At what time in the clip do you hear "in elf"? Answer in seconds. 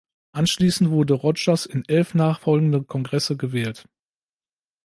1.67-2.15